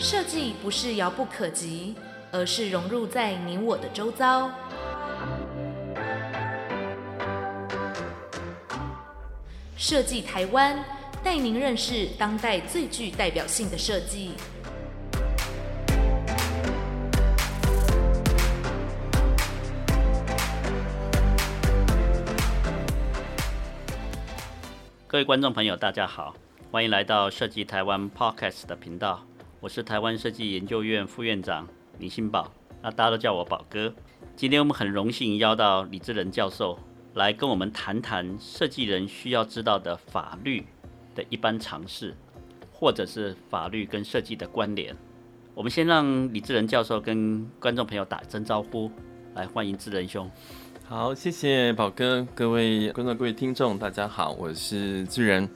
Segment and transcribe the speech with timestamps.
[0.00, 1.92] 设计不是遥不可及，
[2.30, 4.48] 而是融入在你我的周遭。
[9.76, 10.78] 设计台湾，
[11.24, 14.34] 带您认识当代最具代表性的设计。
[25.08, 26.36] 各位观众朋友，大家好，
[26.70, 29.27] 欢迎来到设计台湾 Podcast 的频道。
[29.60, 31.66] 我是台湾设计研究院副院长
[31.98, 32.48] 林新宝，
[32.80, 33.92] 那大家都叫我宝哥。
[34.36, 36.78] 今天我们很荣幸邀到李智仁教授
[37.14, 40.64] 来跟我们谈谈设计人需要知道的法律
[41.12, 42.14] 的一般常识，
[42.72, 44.96] 或者是法律跟设计的关联。
[45.56, 48.88] 我们先让李智仁教授跟观众朋友打声招呼，
[49.34, 50.30] 来欢迎智仁兄。
[50.86, 55.50] 好，谢谢宝哥，各位观众、各位听众，大家好，我是智仁。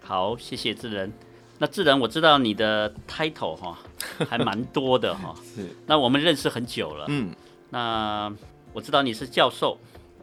[0.00, 1.12] 好，谢谢智仁。
[1.62, 3.78] 那智仁，我知道你的 title 哈
[4.28, 5.68] 还蛮多的哈，是。
[5.86, 7.32] 那我们认识很久了，嗯。
[7.70, 8.34] 那
[8.72, 9.78] 我知道你是教授，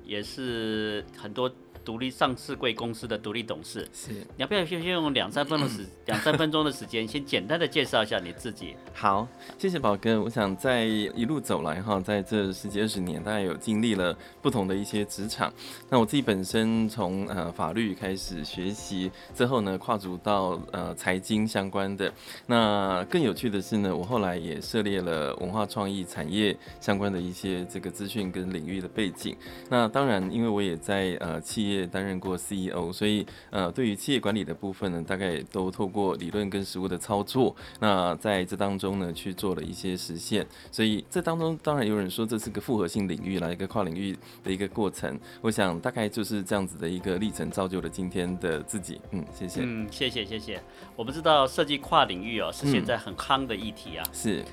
[0.06, 1.50] 也是很多。
[1.84, 4.12] 独立上市贵公司的独立董事，是。
[4.12, 8.76] 你要不要先先用两三分钟的时 两三分钟的时间，先简单的介绍一下你自己？
[8.94, 9.28] 好，
[9.58, 10.22] 谢谢宝哥。
[10.22, 15.52] 我想在一路走来哈，在这十几二十年，大概有经历了不同的一些职场。
[15.90, 22.14] 那我自己本身从呃法律开始学习之后呢，跨足到呃财经相关的。
[22.46, 29.36] 那更有趣的是呢，我后来也涉猎了文化创意产业相关的一些这个资讯跟领域的背景。
[29.70, 31.79] 那当然，因为我也在呃企业。
[31.88, 40.46] 担任过 CEO，所以呃，对于企业管理的部分呢，大概也都透过理论跟实务的操作，那在这当中呢，去做了一些实现。
[40.72, 45.20] 所以这当中当然有人说这是个复合性领域啦，一个跨领域的一个过程。
[45.42, 49.00] 我想大概就是这样子的一个历程，造就了今天的自己。
[49.12, 49.62] 嗯，谢谢。
[49.64, 50.62] 嗯，谢谢谢谢。
[50.96, 54.04] 我们知道设计跨领域哦，是现在很夯的议题啊。
[54.08, 54.46] 嗯、是。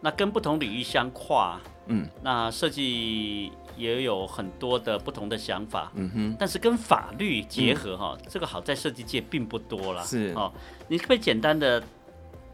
[0.00, 3.50] 那跟不同领域相跨，嗯，那设计。
[3.78, 10.52] 也有很多的不同的想法，嗯哼，但是跟法律结合哈，嗯、这个好在设计界并不多了，是哦。
[10.88, 11.82] 你可不可以简单的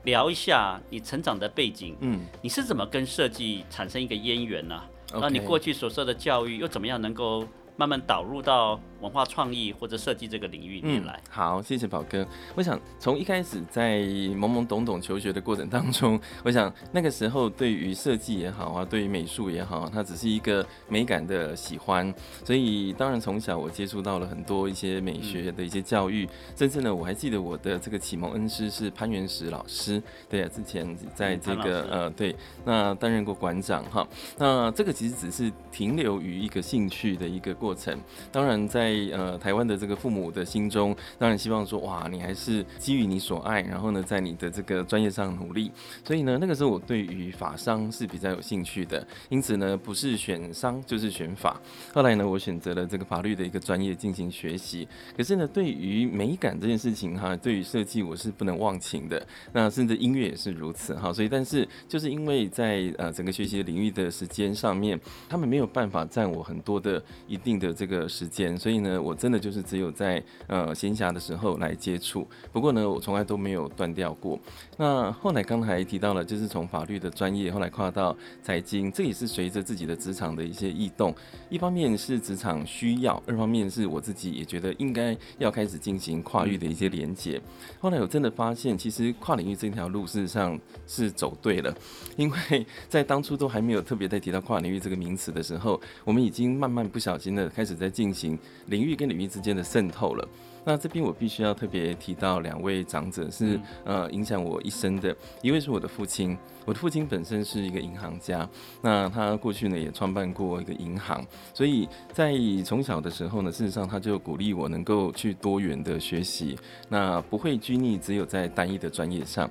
[0.04, 1.97] 聊一下你成长的背景？
[2.00, 4.81] 嗯，你是怎么跟设计产生一个渊源呢？
[5.12, 5.31] 那 Okay.
[5.31, 7.47] 你过去所受的教育又怎么样能够？
[7.77, 11.12] 慢慢导入到文化创意或者设计这个领域里面来。
[11.12, 11.31] 嗯。
[11.31, 12.26] 好，谢谢宝哥。
[12.54, 22.12] 我想从一开始在懵懵懂懂求学的过程当中， 我想那个时候对于设计也好啊，对于美术也好，它只是一个美感的喜欢。
[22.44, 30.03] 所以当然从小我接触到了很多一些美学的一些教育，甚至呢我还记得我的这个启蒙恩师是潘元石老师。
[30.31, 32.34] 对啊，之前在这个呃对，
[32.65, 34.09] 那担任过馆长哈。
[34.38, 37.53] 那这个其实只是停留于一个兴趣的一个。
[37.54, 37.98] 过程
[38.32, 45.72] 当然在呃台湾的这个父母的心中，当然希望说哇，你还是基于你所爱，然后呢在你的这个专业上努力。
[46.05, 51.59] 所以呢那个时候我对于法商是比较有兴趣的，因此呢不是选商就是选法。
[51.94, 54.87] 后来呢我选择了这个法律的一个专业进行学习。
[55.16, 59.27] 可是呢对于美感这件事情哈，对于设计我是不能忘情的。
[59.54, 61.10] 那甚至音乐也是如此哈。
[61.10, 65.00] 所以但是就是因为在呃整个学习领域的时间上面，
[65.31, 67.54] 他们没有办法占我很多的一定。
[67.54, 72.25] 的这个时间，所以呢，我真的就是只有在呃闲暇的时候来接触。
[72.53, 74.39] 不过呢，我从来都没有断掉过。
[74.76, 81.14] 那后来刚才提到了，就是从法律的专业后来跨到财经，这也是随着自己的职场的一些异动。
[81.48, 87.40] 一方面是职场需要，二方面是我自己也觉得应该要开始进行跨域的一些连接。
[87.78, 91.74] 后来我真的发现，其实跨领域这条路事实上是走对了，
[92.16, 97.44] 因为在当初都还没有特别在提到跨领域这个名词的时候，我们已经慢慢不小心的。
[97.54, 98.36] 开始在进行
[98.66, 100.28] 领域跟领域之间的渗透了。
[100.64, 105.14] 那这边我必须要特别提到两位长者，是呃影响我一生的。
[105.42, 108.48] 一位是我的父亲，我的父亲本身是一个银行家，
[108.80, 112.32] 那他过去呢也创办过一个银行，所以在
[112.64, 116.58] 从小的时候呢，事实上他就鼓励我能够去多元的学习，
[116.88, 119.48] 那不会拘泥只有在单一的专业上。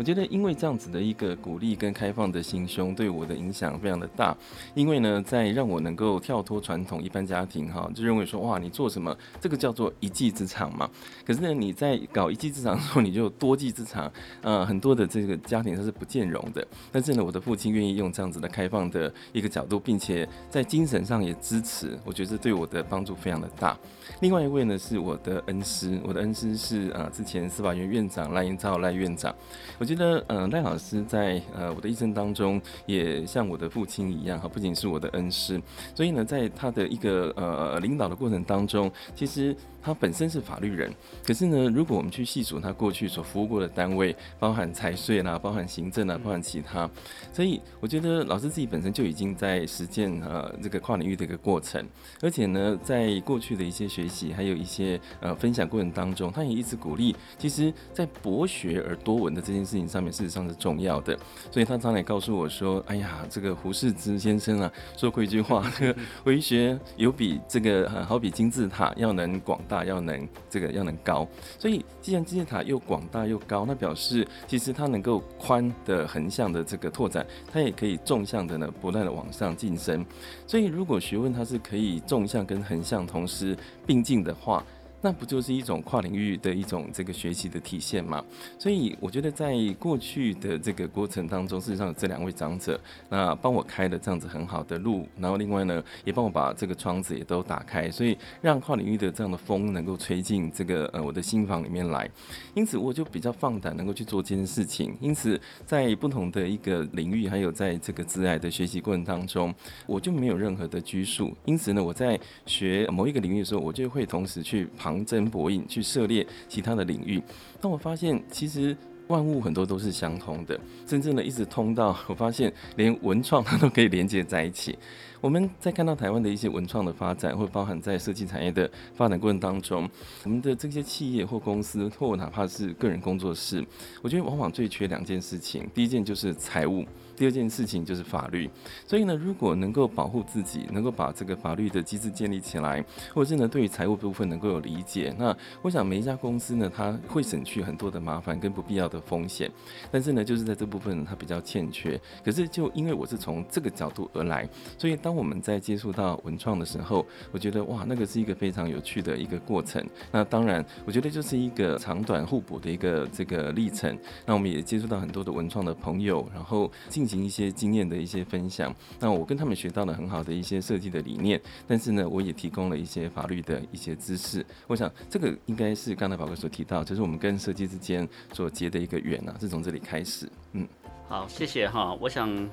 [0.00, 4.34] 我觉得，因为这样子的一个鼓励跟开放的心胸，对我的影响非常的大。
[4.74, 10.88] 因为呢，在让我能够跳脱传统一般家庭哈，就认为说哇，你做什么，这个叫做一技之长嘛。
[11.22, 14.10] 可是呢，你在搞一技之长的时候，你就多技之长。
[14.40, 16.66] 呃，很多的这个家庭它是不兼容的。
[16.90, 23.76] 但是呢，我的父亲愿意用这样子的开放的一个角度，并且在精神上也支持，我觉得这对我的帮助非常的大。
[24.20, 29.34] 另外一位呢，是我的恩师，我的恩师是啊、之前司法院院长赖英超赖院长。
[29.78, 35.60] 我觉得，嗯、呃，赖老师在呃我的一生当中，也像我的父亲一样哈，不仅是我的恩师，
[35.94, 39.56] 所以呢，在他的一个呃领导的过程当中，其实。
[39.82, 40.92] 他本身是法律人，
[41.26, 46.86] 可是呢，如果我们去细数他过去所服务过的单位，包含财税啦，包含行政啦，包含其他，
[47.32, 51.82] 所以我觉得老师自己本身就已经在实践呃这个跨领域的一个过程，
[52.20, 61.18] 而且呢，在过去的一些学习，还有一些呃分享过程当中，他也一直鼓励，其实在博学而多闻的这件事情上面，事实上是重要的。
[61.50, 80.04] 所以他常常也告诉我说：“哎呀，这个胡适之先生啊，说过一句话，这个 为学有比这个好比金字塔要能广。”大要能这个要能高，所以既然金字塔又广大又高，那表示其实它能够宽的横向的这个拓展，它也可以纵向的呢不断的往上晋升。
[80.44, 83.56] 所以如果学问它是可以纵向跟横向同时
[83.86, 84.64] 并进的话。
[85.02, 88.22] 那不就是一种跨领域的一种这个学习的体现吗？
[88.58, 102.06] 所以我觉得在过去的这个过程当中，事实上有这两位长者，那帮我开了这样子很好的路，然后另外呢，也帮我把这个窗子也都打开，所以让跨领域的这样的风能够吹进这个呃我的心房里面来。
[102.54, 104.94] 因此我就比较放胆能够去做这件事情。
[105.00, 109.54] 因此在不同的一个领域，还有在这个职涯的学习过程当中，
[109.86, 111.34] 我就没有任何的拘束。
[111.46, 114.89] 因此呢，我在学某一个领域的时候，我就会同时去旁。
[114.90, 117.22] 旁征博引去涉猎其他的领域，
[117.60, 118.76] 但我发现其实
[119.06, 124.76] 万物很多都是相通的，真正的一直通到 我发现连文创它 都可以连接在一起。
[125.20, 129.88] 我们在看到台湾的一些文创的发展，或包含在设计产业的发展过程当中，
[130.24, 133.64] 我们的这些企业或公司，或哪怕是个人工作室，
[134.02, 136.84] 我觉得往往最缺两件事情，第一件就是财务。
[137.20, 138.48] 第二件事情就是法律，
[138.86, 142.82] 所以呢，如果能够保护自己，能够把这个法律的机制建立起来，
[143.12, 149.50] 或者是呢，对于财务部分能够有理解，那我想每一家公司呢，它会省去很多的麻烦跟不必要的风险。
[149.90, 152.00] 但是呢，就是在这部分它比较欠缺。
[152.24, 159.86] 可是就因为我是从这个角度而来，所以当我们在接触到文创的时候，我觉得哇，那个是一个非常有趣的一个过程。
[160.10, 163.94] 那当然，我觉得就是一个长短互补的一个这个历程。
[164.24, 167.09] 那我们也接触到很多的文创的朋友，然后进。
[167.10, 174.46] 进行一些经验的一些分享，那我跟他们学到了很好的一些设计的理念，但是呢，我也提供了一些法律的一些知识。
[174.68, 180.30] 我想这个应该是刚才宝哥所提到，就是我们跟设计之间所结的一个缘啊，是从这里开始。
[180.52, 180.68] 嗯，
[181.08, 181.96] 好，谢谢哈。
[182.00, 182.48] 我想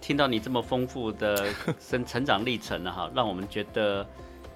[0.00, 4.06] 听到你这么丰富的 生成长历程了哈，让我们觉得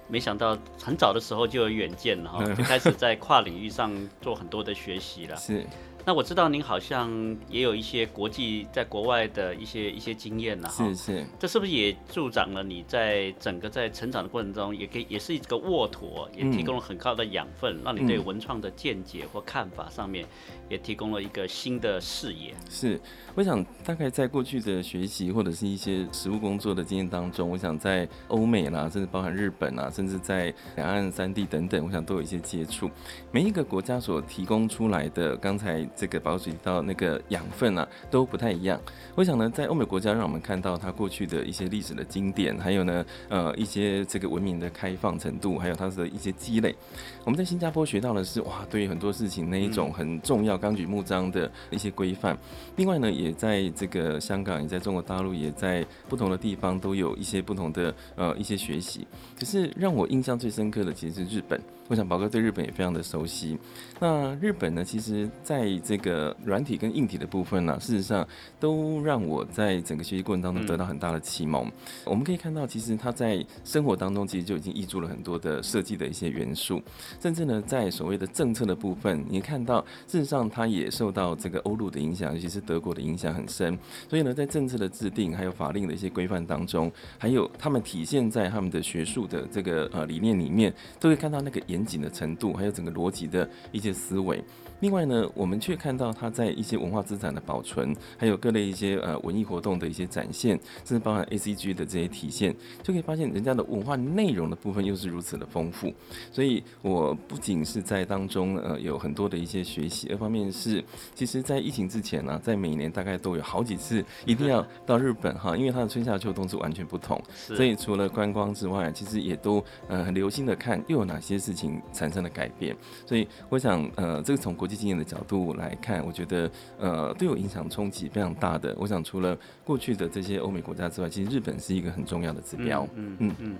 [0.07, 5.35] 没想到很早的时候就有远见了哈， 就开始在跨领域上做很多的学习了。
[5.35, 5.63] 是。
[6.05, 7.09] 那我知道您好像
[7.49, 20.25] 也有一些国际在国外的一些一些经验呢，是是，这是不是也助长了你在整个在成长的过程中，也可以也是一个沃土，也提供了很高的养分，让你对文创的见解或看法上面
[20.69, 22.53] 也提供了一个新的视野。
[22.69, 22.99] 是，
[23.35, 32.89] 我想大概在过去的学习或者是一些实务工作的经验当中，我想在欧美啦，甚至包含日本啊，甚至在两岸三地等等，我想都有一些接触。
[33.31, 35.87] 每一个国家所提供出来的，刚才。
[35.95, 38.79] 这个保水到那个养分啊都不太一样。
[39.15, 46.75] 我想呢，在欧美国家，让我们看到它过去的一些历史的经典，还有呢，呃，一些这个文明的开放程度，还有它的一些积累。
[47.23, 52.37] 我们在新加坡学到的是，哇，对于很多事情那一种很重要、纲举目张的一些规范。
[52.75, 59.07] 另外呢，也也在这个香港，也在中国大陆，也在不同的地方都有一些不同的呃一些学习。
[59.39, 61.59] 可是让我印象最深刻的，其实是日本。
[61.89, 63.57] 我想宝哥对日本也非常的熟悉。
[63.99, 68.25] 那日本呢，其实在这个软体跟硬体的部分呢，事实上
[68.57, 71.69] 都让我在整个学习过程当中得到很大的启蒙。
[72.05, 76.81] 我们可以看到，其实他在生活当中其实就已经挹注了很多的设计的一些元素，
[77.19, 83.77] 甚至呢，在所谓的政策的部分，你看到事实上他也受到这个欧陆的影响，尤其是德国的影响很深。
[84.09, 91.61] 所以呢，在政策的制定还有法令的一些规范当中，还有他们体现在他们的学术的这个呃理念里面，都会看到那个。
[91.73, 94.43] 严谨的程度，还有整个逻辑的一些思维。
[94.79, 105.93] 另外呢，我们却看到它在一些文化资产的保存，还有各类一些呃文艺活动的一些展现，甚至包含 ACG 的这些体现，就可以发现人家的文化内容的部分又是如此的丰富。
[106.33, 110.83] 所以我不仅是在当中呃有很多的一些学习，二方面是
[111.15, 121.62] 其实在疫情之前呢、啊，在每年大概都有好几次一定要 到日本哈，因为它的春夏秋冬是完全不同，所以除了观光之外，其实也都呃很留心的看又有哪些事情。
[121.63, 122.75] 情产生了改变。
[123.05, 128.75] 所以我想，呃，这个从国际经验的角度来看，我觉得，呃，对我影响冲击非常大的。
[128.77, 132.87] 我想，除了过去的这些欧美国家之外，其实日本是一个很重要的指标。
[132.95, 133.55] 嗯嗯嗯，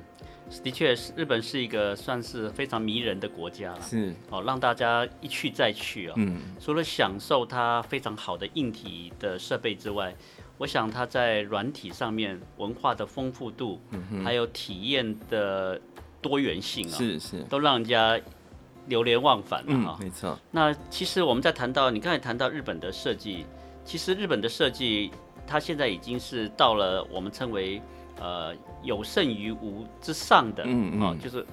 [0.63, 6.13] 的确是日本是一个算是非常迷人的国家，是哦，让大家一去再去哦。
[6.17, 10.13] 嗯，除了享受它非常好的硬体的设备之外，
[10.57, 15.79] 我想它在软体上面文化的丰富度，嗯，还有体验的
[16.23, 18.19] 多元性啊，是是，都让人家
[18.87, 19.97] 流连忘返了哈。
[20.01, 20.39] 没错。
[20.49, 23.45] 那其实我们在谈到你刚才谈到日本的设计，
[23.85, 25.11] 其实日本的设计
[25.45, 27.79] 它现在已经是到了我们称为
[28.19, 31.45] 呃有胜于无之上的，嗯嗯，就是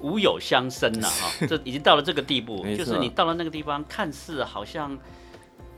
[0.00, 4.98] 无有相生了哈，这已经到了这个地步，就是你到了那个地方，看似好像。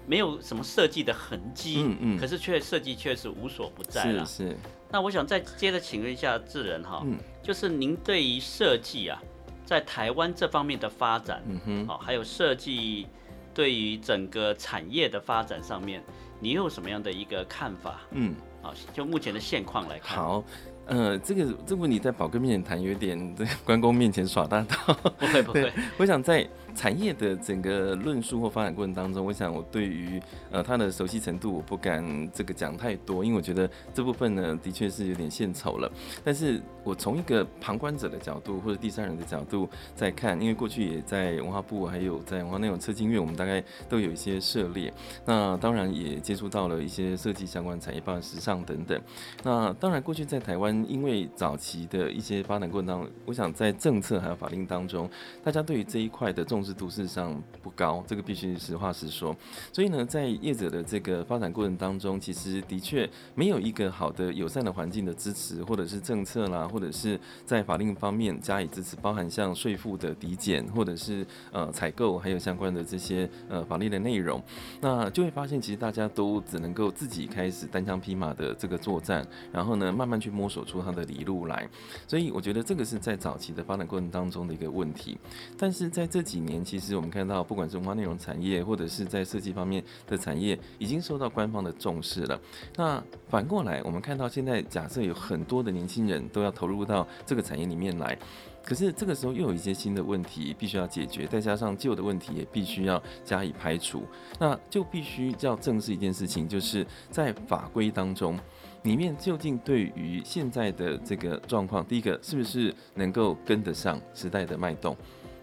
[0.09, 4.25] 没有什么设计的痕迹，嗯嗯，可是却设计却是无所不在了。
[4.25, 4.57] 是是。
[4.97, 9.23] 那我想再接着请问一下智仁哈，嗯，就是您对于设计啊，
[9.63, 13.07] 在台湾这方面的发展，嗯哼，好，还有设计
[13.53, 16.03] 对于整个产业的发展上面，
[16.41, 18.01] 你有什么样的一个看法？
[18.13, 20.17] 嗯，好，就目前的现况来看。
[20.17, 20.43] 好。
[20.87, 24.95] 呃，这个这个问题在宝哥面前谈有点在关公面前耍大刀。
[25.19, 35.91] 不会不会，我想在产业的整个论述或发展过程当中，我想我对于呃他的熟悉程度，我不敢这个讲太多，因为我觉得这部分呢的确是有点献丑了。
[36.23, 44.93] 但是我从一个旁观者的角度或者第三人的角度在看，因为过去也在文化部还有在文化内容策进院，我们大概都有一些涉猎。
[45.25, 49.01] 那当然也接触到了一些设计相关产业，包括时尚等等。
[49.43, 50.77] 那当然过去在台湾。
[50.89, 55.09] 因为早期的一些发展过程当中，我想在政策还有法令当中，
[55.45, 59.35] 大家对于这一块的重是度事实上不高，这个必须实话实说。
[59.73, 74.43] 所以呢，在业者的这个发展过程当中，其实的确没有一个好的友善的环境的支持，或者是政策啦，或者是在法令方面加以支持，包含像税负的抵减，或者是呃采购，还有相关的这些呃法律的内容，
[74.83, 80.67] 那就会发现，其实大家都只能够自己开始单枪匹马的这个作战，然后呢，慢慢去摸索。
[80.67, 81.65] 出它的理路来，
[82.09, 85.17] 所以我觉得这个是在早期的发展过程当中的一个问题。
[85.57, 92.41] 但是在这几年，其实我们看到，不管是文化内容产业，或者是在设计方面的产业，已经受到官方的重视了。
[92.77, 98.17] 那反过来，我们看到现在，假设有很多的年轻人都要投入到这个产业里面来。
[98.65, 104.03] 可是这个时候又有一些新的问题必须要解决，再加上旧的问题也必须要加以排除，
[104.41, 108.37] 那就必须要正视一件事情，就是在法规当中，
[108.83, 114.97] 里面究竟对于现在的这个状况，第一个是不是能够跟得上时代的脉动？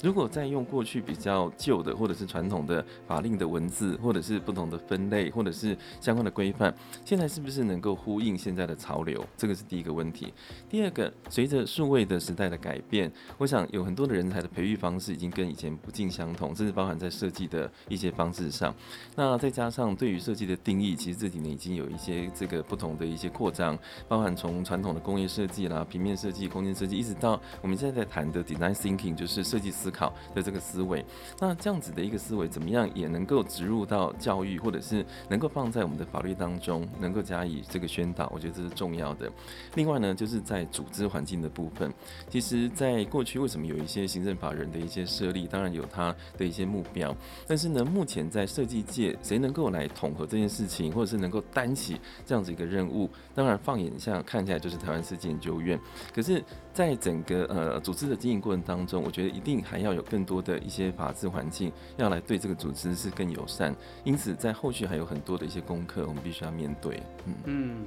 [0.03, 9.25] 如果再用过去比较旧的或者是传统的法令的文字，或者是不同的分类，或者是相关的规范，现在是不是能够呼应现在的潮流？
[9.37, 10.33] 这个是第一个问题。
[10.69, 18.75] 第二个，随着数位的时代的改变，我想有很多的人才的培育方式已经跟以前不尽相同，甚至包含在设计的一些方式上。
[19.15, 23.79] 那再加上对于设计的定义，其实这几年已经有一些这个不同的一些扩张，
[24.09, 29.92] 包含从传统的工业设计啦、平面设计、空间设计，一直到我们现在在谈的 design thinking，就是设计思。
[29.93, 31.05] 考的这个思维，
[31.39, 39.31] 那这样子的一个思维怎么样也能够植入到教育，或者是能够放在我们的法律当中，能够加以这个宣导，我觉得这是重要的。
[39.75, 41.93] 另外呢，就是在组织环境的部分，
[42.27, 47.15] 其实在过去为什么有一些行政法人的一些设立，当然有它的一些目标，
[47.47, 55.79] 但是呢，目前在设计界谁能够来统合这件事情，或者是能够担起这样子一个任务，当然放眼下看起来就是台湾设计研究院，
[56.13, 56.43] 可是。
[56.73, 63.75] 在整个呃组织的经营过程当中，我觉得一定还要有更多的一些法治环境，要来对这个组织是更友善。
[64.03, 66.99] 因此，在后续还有很多的一些功课，我们必须要面对。
[67.27, 67.85] 嗯嗯，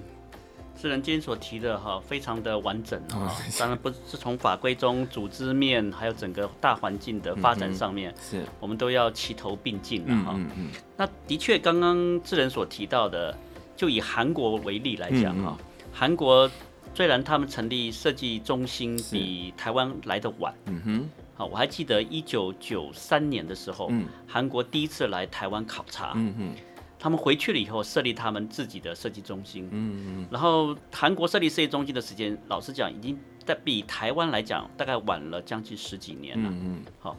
[0.81, 3.35] 智仁今天所提的哈，非常的完整啊。
[3.59, 10.35] 当然不是从法规中组织面，还有整个大环境的发展上面，是我们都要齐头并进的哈。
[10.37, 10.71] 嗯嗯。
[10.97, 13.37] 那的确，刚刚智仁所提到的，
[13.75, 15.59] 就以韩国为例来讲哈，
[15.93, 16.49] 韩国。
[16.97, 26.55] 虽然他们成立设计中心比台湾来的晚，嗯哼，好，我还记得一九九三年的时候，嗯，韩国第一次来台湾考察，嗯哼，
[26.99, 37.15] 他们回去了以后设立他们自己的设计中心，嗯嗯，然后韩国设立设计中心的时间，老实讲，已经在比台湾来讲大概晚了将近十几年了，嗯嗯，好。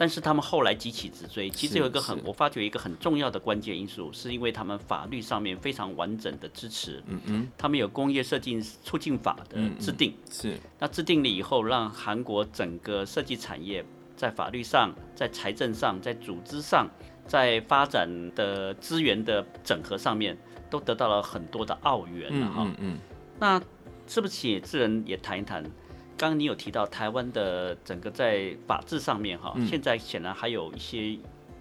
[0.00, 13.84] 但是他们后来急起直追，其实有一个很，我发觉一个很重要的关键因素，是因为他们法律上面非常完整的支持，嗯嗯，他们有工业设计促进法的制定，是，那制定了以后，让韩国整个设计产业
[14.16, 16.88] 在法律上、在财政上、在组织上、
[17.26, 20.34] 在发展的资源的整合上面，
[20.70, 22.98] 都得到了很多的奥援了哈，嗯嗯，
[23.38, 23.60] 那
[24.06, 25.62] 是不是也智仁也谈一谈？
[26.20, 31.18] 刚刚你有提到台湾的整个在法制上面哈，嗯、现在显然还有一些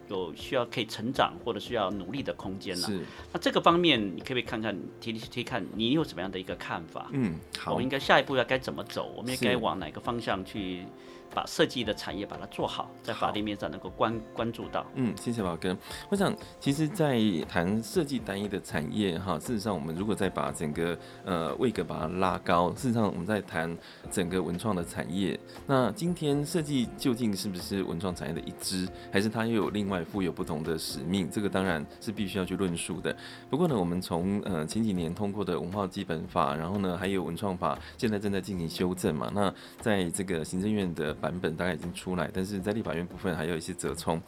[0.10, 2.88] 有需要可以成长或者需要努力的空间呢。
[2.88, 7.08] 是，那这个方面你可不可以看看提提提看，你有什么样的一个看法？
[7.12, 9.14] 嗯，好，我们应该下一步要该怎么走？
[9.16, 10.86] 我们应该往哪个方向去？
[11.32, 14.84] 把设计的产业把它做好，在法律面上能够关关注到。
[14.96, 15.78] 嗯，谢谢宝哥。
[16.10, 23.78] 我想，其实，在谈设计单一的产业哈，事实上，我们如果再把整个呃位格把它拉高，事实上，我们在谈
[24.10, 25.40] 整个文创的产业。
[25.68, 31.30] 那今天设计究竟是不是文创产业的一支，还是它又有另外负有不同的使命？
[31.30, 33.16] 这个当然是必须要去论述的。
[33.50, 39.32] 不过呢，我们从呃前几年通过的文化基本法，然后呢，还有文创法，现在正在进行修正嘛。
[39.34, 44.22] 那在这个行政院的版本大概已经出来，但是在立法院部分还有一些折冲。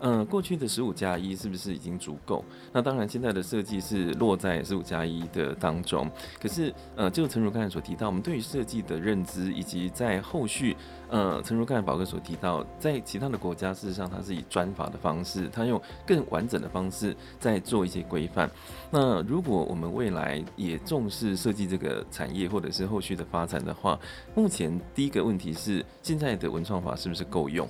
[0.00, 2.44] 嗯、过去的十五加一是不是已经足够？
[2.72, 6.10] 那当然，现在的设计是落在十五加一的当中。
[6.40, 10.76] 可是，呃，就诚如刚才所提到，我们对于设计的认知，以及在后续，
[11.08, 18.50] 呃，诚如刚才宝哥所提到，在其他的国家，事实上它是以专法的方式，它用更完整的方式在做一些规范。
[18.90, 23.98] 那如果我们未来也重视设计这个产业，或者是后续的发展的话，
[24.34, 27.66] 目前第一个问题是，现在的文创法是不是够用？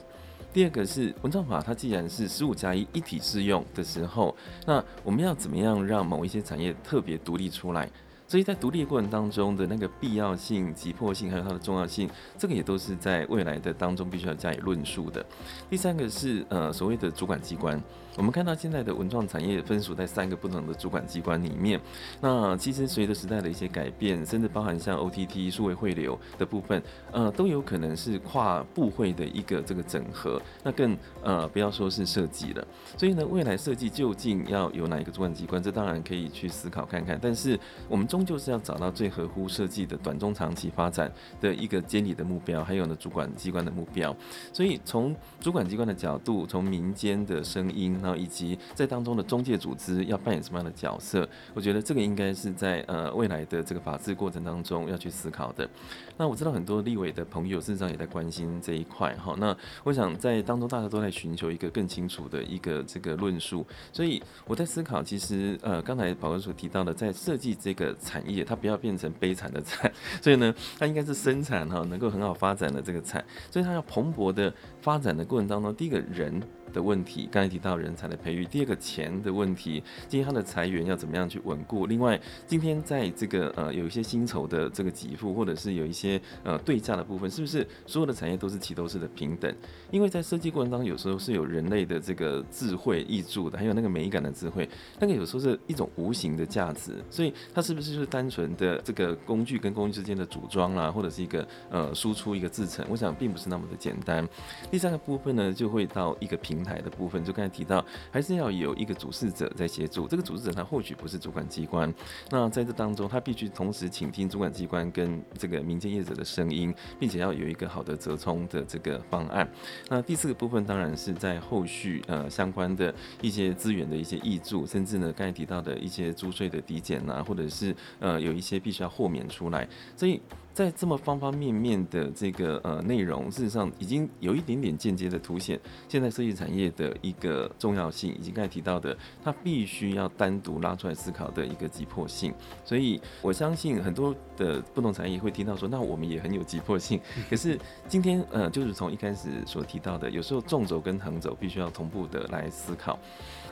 [0.55, 4.33] 第二个是文创法，它既然是十五加一一体适用的时候，
[4.65, 7.91] 那我们要怎么样让某一些产业特别独立出来？
[8.35, 15.25] 所以在独立的过程当中的那个必要性、急迫性，还有它的重要性，这个也都是在未来的当中必须要加以论述的。
[15.71, 17.81] 第三个是呃所谓的主管机关。
[18.17, 21.81] 我们看到现在的文创产业分属在三个不同的主管机关里面。
[22.21, 30.41] 那其实随着时代的一些改变，甚至包含像 OTT 数位汇流的部分，呃，都有可能是跨部会的一个这个整合。
[30.63, 32.65] 那更呃不要说是设计了。
[32.97, 37.19] 所以呢，未来设计究竟要有哪一个主管机关，这当然可以去思考看看。
[37.21, 41.13] 但是我们中终究是要找到最合乎设计的短中长期发展
[41.43, 44.17] 的一个监理的目标，还有呢主管机关的目标。
[44.51, 47.85] 所以从主管机关的角度，从民间的声音。
[48.03, 51.29] 然后以及在当中的中介组织要扮演什么样的角色？
[51.53, 55.69] 我觉得这个应该是在呃未来的这个法制过程当中要去思考的。
[56.17, 59.35] 那我知道很多立委的朋友事实上也在关心这一块哈。
[59.39, 63.67] 那我想在当中大家都在寻求一个更清楚的一个这个论述。
[63.93, 69.91] 所以我在思考，其实呃刚才宝哥所提到的，在设计这个产业，它不要变成悲惨的惨，
[70.23, 76.41] 所以呢，它应该是生产哈能够很好发展的这个产，所以它要蓬勃的发展的过程当中，第一个人。
[76.75, 81.87] 的问题，刚才提到人才的培育，第二个钱的问题，今天他的裁员要怎么样去稳固？
[81.87, 89.55] 另外，今天在这个呃有一些薪酬的这个给付，或者是有一些呃对价的部分，是不是所有的产业都是齐头式的平等？
[89.91, 102.85] 因为在设计过程当中，有时候是有人类的这个智慧挹注的，还有那个美感的智慧，那个有时候是一种无形的价值，所以它是不是就是单纯的这个工具跟工具之间的组装啦，或者是一个呃输出一个制成？
[102.91, 104.27] 我想并不是那么的简单。
[104.71, 110.09] 第三个部分呢，就会到一个平台的部分，就刚才提到，还是要有一个主事者在协助。
[110.09, 111.93] 这个主事者他或许不是主管机关，
[112.31, 119.47] 那在这当中，他必须同时倾听主管机关跟这个民间业者的声音，并且要有一个好的折冲的这个方案。
[119.91, 130.21] 那第四个部分当然是在后续呃相关的一些资源的一些挹注，甚至呢刚才提到的一些租税的抵减啊，或者是呃有一些必须要豁免出来，所以。
[130.55, 142.33] 在这么方方面面的这个呃内容，事实上已经有一点点间接的凸显现在设计产业的一个重要性，以及刚才提到的，它必须要单独拉出来思考的一个急迫性。
[142.65, 147.01] 所以我相信很多的不同产业会听到说，那我们也很有急迫性。
[147.29, 152.97] 可是今天呃，就是从一开始所提到的，有时候纵轴跟横轴必须要同步的来思考。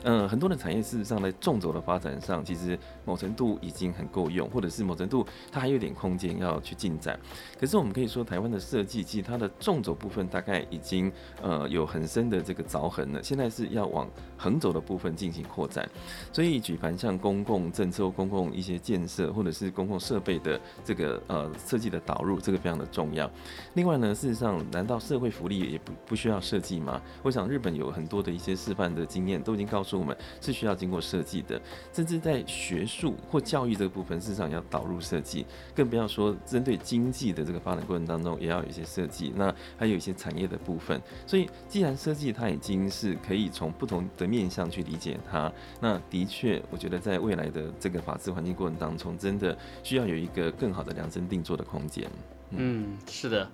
[0.03, 7.17] 嗯，很多的产业事实上在纵轴的发展上，其实某程度已经很够用，或者是某程度它还有点空间要去进展。
[7.57, 11.09] 可是我们可以说，台湾的设计其实它的纵轴部分大概已经
[11.41, 14.05] 呃有很深的这个凿痕了，现在是要往
[14.37, 15.89] 横轴的部分进行扩展。
[16.33, 23.31] 所以举凡像公共政策、公共一些建设，或者是公共设备的这个呃设计的导入，这个非常的重要。
[23.75, 27.01] 另外呢，事实上，难道社会福利也不不需要设计吗？
[27.21, 29.92] 我想日本有很多的一些示范的经验，都已经告诉。
[29.95, 39.33] 我们是需要经过设计的，甚至在学术或教育这个部分，事实上要导入设计，更不要说针对经济的这个发展过程当中，也要有一些设计。
[39.35, 52.09] 那还有一些产业的部分，所以既然设计它已经是可以从不同的面向去理解它，那的确，我觉得在未来的这个法治环境过程当中，真的需要有一个更好的量身定做的空间。
[52.51, 53.49] 嗯，是的。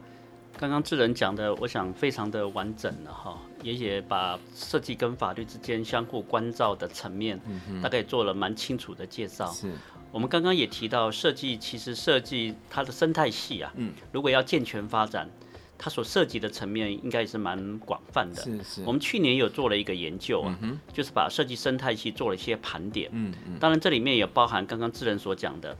[0.60, 7.40] 刚刚智仁讲的，我想非常的完整了哈，也也把设计跟法律之间相互关照的层面，
[7.82, 9.50] 大概做了蛮清楚的介绍。
[9.54, 9.72] 是，
[10.12, 15.30] 我们刚刚也提到设计，其实设计它的生态系啊，嗯，如果要健全发展，
[15.78, 18.44] 它所涉及的层面应该也是蛮广泛的。
[18.44, 18.84] 是是。
[18.84, 23.10] 我们去年有做了一个研究啊，嗯、就是把设计生态系做了一些盘点。
[23.14, 23.58] 嗯嗯。
[23.60, 25.78] 当然这里面也包含刚刚智仁所讲的，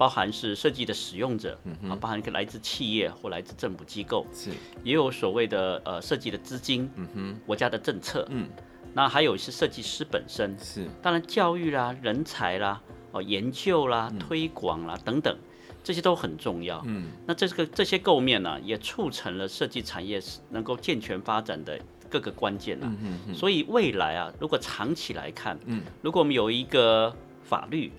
[0.00, 4.48] 包含是设计的使用者，啊，包含一个来自企业或来自政府机构，是，
[4.82, 8.48] 也有所谓的呃设计的资金，嗯哼，国家的政策，嗯，
[8.94, 12.80] 那还有是设计师本身，是，当然教育啦、人才啦。
[13.12, 15.36] 哦，研究啦、嗯、推广啦等等，
[15.84, 16.82] 这些都很重要。
[16.86, 22.86] 嗯，那这个这些构面呢、啊，也促成了设计产业能够健全发展的各个关键、啊。
[23.02, 23.34] 嗯嗯。
[23.34, 27.92] 所以未来啊，如果长期来看，嗯，如果我们有一个法律，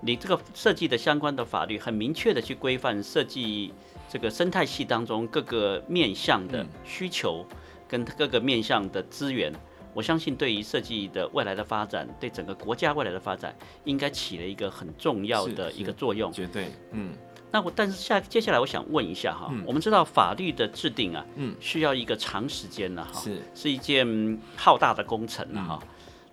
[0.00, 3.72] 你这个设计的相关的法律很明确的去规范设计
[4.08, 7.44] 这个生态系当中各个面向的需求
[7.88, 9.52] 跟各个面向的资源。
[9.94, 16.32] 我相信，对于设计的未来的发展，对整个国家未来的发展，应该起了一个很重要的一个作用。
[16.32, 17.12] 绝对，嗯。
[17.50, 25.82] 那我但是下接下来，我想问一下哈，嗯、我们知道法律的制定啊，嗯，需要一个长时间的哈，是是一件浩大的工程了哈。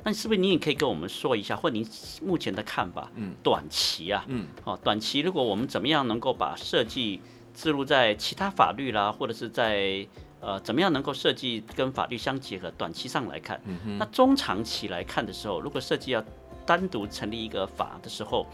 [0.05, 1.85] 那、嗯、是不是你也可以跟我们说一下，或您
[2.21, 3.11] 目前的看法？
[3.15, 7.19] 嗯，短期啊，嗯，哦，短期如果我们怎么样能够把设计
[7.55, 10.07] 置入在其他法律啦，或者是在
[10.39, 12.69] 呃，怎么样能够设计跟法律相结合？
[12.77, 16.23] 短期上来看，嗯、哼那中长期来看的时候，如果设计要
[16.67, 18.45] 单独成立一个法的时候，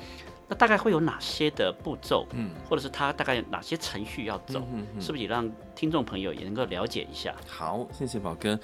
[0.48, 2.26] 那大概会有哪些的步骤？
[2.32, 4.66] 嗯，或者是它大概有哪些程序要走？
[5.02, 7.36] 是不是也让听众朋友也能够了解一下？
[7.46, 8.58] 好，谢谢宝哥。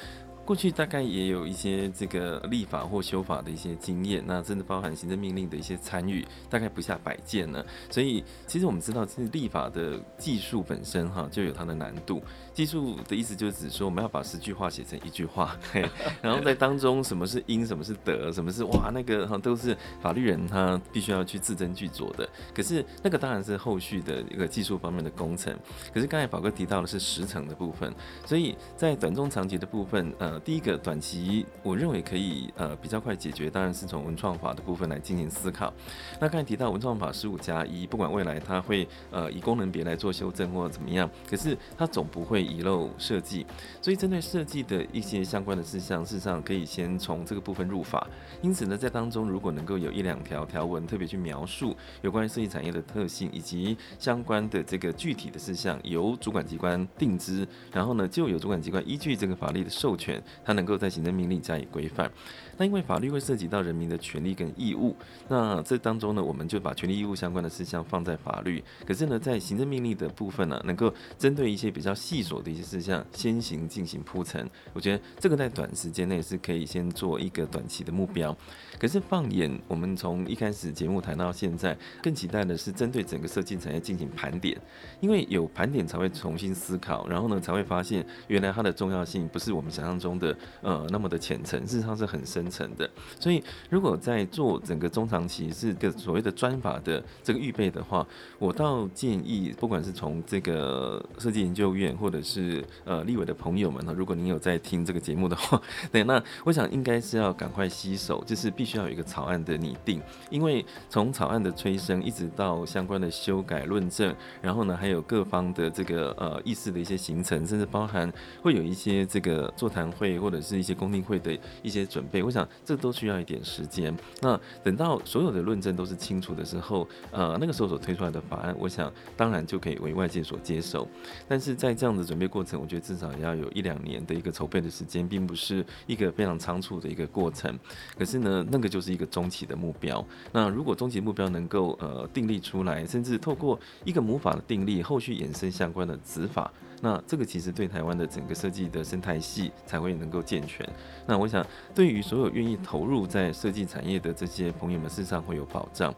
[0.48, 7.62] 过去大概也有一些这个立法或修法的一些经验，那甚至包含行政命令的一些参与，大概不下百件呢。
[7.90, 12.24] 所以其实我们知道，这立法的技术本身哈就有它的难度。
[12.54, 15.86] 技术的意思就是指说，我们要把十句话写成一句话，嘿，
[16.22, 22.28] 然后在当中什么是因，什么是得，什么是哇，那个哈都是法律人他必须要去字斟句酌的。
[22.56, 25.54] 可是那个当然是后续的一个技术方面的工程。
[25.94, 27.94] 可是刚才宝哥提到的是时程的部分，
[28.26, 35.74] 所以在短中长期的部分，第一个短期，我认为可以呃比较快解决，当然是从文创法的部分来进行思考。
[36.20, 43.46] 那刚才提到文创法十五加一，不管未来它会呃以功能别来做修正或者怎么样，可是它总不会遗漏设计。
[43.82, 48.08] 所以针对设计的一些相关的事项，事实上可以先从这个部分入法。
[48.42, 60.22] 因此呢，在当中如果能够有一两条条文特别去描述有关于设计产业的特性以及相关的这个具体的事项，由主管机关定之，然后呢就有主管机关依据这个法律的授权。
[60.44, 62.12] 它能够在行政命令加以规范。
[62.58, 64.96] 那因为法律会涉及到人民的权利跟义务，
[65.28, 68.64] 那这当中呢，我们就把权利义务相关的事项放在法律。
[68.86, 74.50] 可是呢，在行政命令的部分呢，能够针对一些比较细琐的一些事项，先行进行铺陈。
[74.74, 78.36] 我觉得这个在短时间内是可以先做一个短期的目标。
[78.80, 84.60] 可是放眼我们从一开始节目谈到现在，更期待的是针对整个设计产业进行盘点，
[85.00, 92.47] 因为有盘点才会重新思考，然后呢才会发现原来它的重要性不是我们想象中的呃那么的浅层，事实上是很深。
[92.50, 98.06] 成的，所以如果在做整个中长期是个所谓的专法的这个预备的话，
[98.40, 122.37] 我倒建议，不管是从这个设计研究院或者是呃立委的朋友们呢，如果您有在听这个节目的话， 对，那我想应该是要赶快洗手，就是必须要有一个草案的拟定，因为从草案的催生一直到相关的修改论证，然后呢还有各方的这个呃意识的一些形成，甚至包含会有一些这个座谈会或者是一些公听会的一些准备，我想。
[122.66, 123.96] 这都需要一点时间。
[124.22, 130.88] 那等到所有的论证都是清楚的时候，呃，那个时候所推出来的法案，我想当然就可以为外界所接受。
[131.28, 137.58] 但是在这样的准备过程，我觉得至少要有一两年的一个筹备的时间，并不是一个非常仓促的一个过程。
[137.98, 140.06] 可是呢，那个就是一个中期的目标。
[140.32, 146.52] 那如果中期目标能够呃订立出来，甚至透过一个母法的订立，后续衍生相关的子法。
[146.82, 150.68] 那这个其实对台湾的整个设计的生态系才会能够健全。
[151.06, 155.94] 那我想，对于所有愿意投入在设计产业的这些朋友们，事实上会有保障。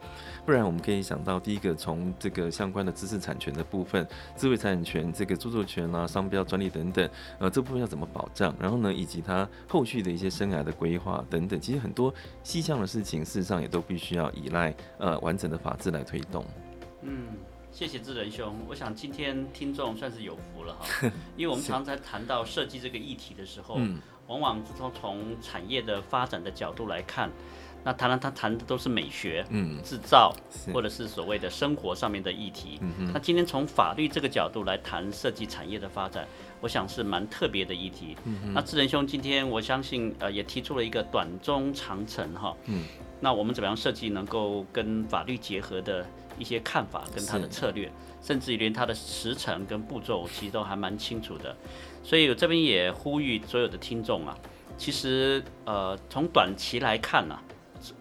[0.45, 8.55] 不然，我们可以想到，第一个从这个相关的知识产权的部分，智慧产权、这个著作权啊、商标、专利等等，呃，这部分要怎么保障？
[8.59, 16.45] 然后呢，以及它后续的一些生涯的规划等等，其实很多细项的事情，事实上也都必须要依赖呃完整的法制来推动。
[17.01, 17.27] 嗯。
[17.71, 23.79] 谢谢志仁兄，我想今天听众算是有福了哈， 因为我们常常谈到设计这个议题的时候，
[24.27, 27.29] 往往从从产业的发展的角度来看，
[27.83, 30.35] 那谈谈他谈的都是美学、嗯，制造，
[30.73, 32.79] 或者是所谓的生活上面的议题。
[32.81, 36.27] 嗯，那今天从法律这个角度来谈设计产业的发展，
[36.61, 38.15] 我想是蛮特别的议题。
[38.25, 42.55] 嗯，那智仁兄今天我相信呃也提出了一个短中长程哈。
[42.65, 42.85] 嗯，
[43.19, 46.05] 那我们怎么样设计能够跟法律结合的
[46.37, 47.91] 一些看法跟他的策略，
[48.21, 51.55] 甚至于连他的时程跟步骤其实都还蛮清楚的。
[52.03, 54.37] 所以我这边也呼吁所有的听众啊，
[54.77, 57.43] 其实呃从短期来看呢、啊。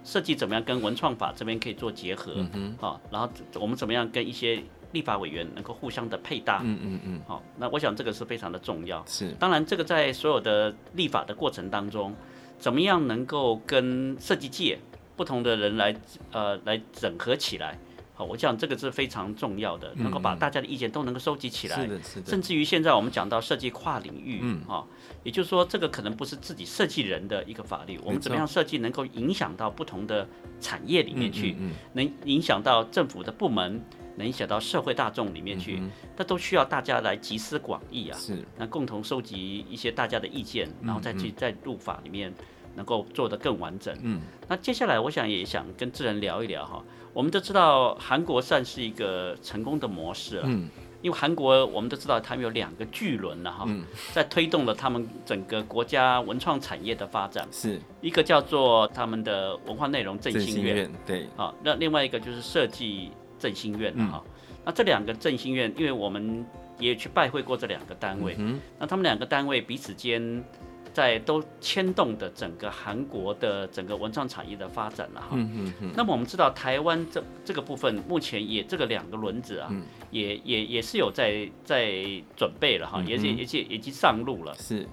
[0.02, 2.34] 设计怎么样跟文创法这边可以做结合？
[2.52, 4.60] 嗯啊，然后我们怎么样跟一些
[4.92, 6.60] 立法委员能够互相的配搭？
[6.64, 9.04] 嗯嗯嗯，好，那我想这个是非常的重要。
[9.06, 12.14] 是，当然这个在所有的立法的过程当中，
[12.58, 14.78] 怎么样能够跟设计界
[15.16, 15.94] 不同的人来
[16.32, 17.78] 呃来整合起来？
[18.14, 21.80] 好，我想这个是非常重要的，能够把大家的意见都能够收集起来。
[21.80, 22.26] 是的，是的。
[22.26, 24.82] 甚至于现在我们讲到设计跨领域，嗯，啊，
[25.22, 30.26] 也就是说，这个可能不是自己设计人的一个法律，我们怎么样设计能够影响到不同的
[30.60, 33.80] 产业里面去，嗯能影响到政府的部门，
[34.18, 35.80] 能影响到社会大众里面去，
[36.16, 42.34] 那都需要大家来集思广益啊，是，那共同收集一些大家的意见，然后再去在入法里面
[42.74, 43.96] 能够做得更完整。
[44.02, 46.84] 嗯，那接下来我想也想跟智仁聊一聊哈。
[47.14, 50.68] 我们都知道韩国算是一个成功的模式了，嗯，
[51.02, 53.66] 因为韩国我们都知道他们有两个巨轮了哈，
[54.12, 57.80] 在推动了他们整个国家文创产业的发展，是。
[58.00, 64.22] 一个叫做他们的文化内容振兴院，对，啊，那另外一个就是设计振兴院哈，
[64.64, 66.44] 那这两个振兴院，因为我们
[66.78, 70.44] 也去拜会过这两个单位，嗯那他们两个单位彼此间。
[70.90, 79.70] 在都牵动的整个韩国的整个文创产业的发展了哈，嗯嗯，那么我们知道台湾这这个部分目前也这个两个轮子啊，
[80.10, 81.92] 也也也是有在在
[82.34, 84.52] 准备了哈，也也也已经上路了。
[84.54, 84.88] 是，